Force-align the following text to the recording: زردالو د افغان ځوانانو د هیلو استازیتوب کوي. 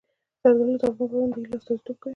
زردالو 0.41 0.75
د 0.81 0.83
افغان 0.89 1.07
ځوانانو 1.11 1.33
د 1.33 1.37
هیلو 1.39 1.57
استازیتوب 1.59 1.95
کوي. 2.01 2.09